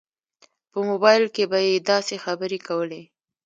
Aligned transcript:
په 0.71 0.79
موبایل 0.89 1.25
کې 1.35 1.43
به 1.51 1.59
یې 1.67 1.75
داسې 1.91 2.15
خبرې 2.25 2.59
کولې. 2.67 3.01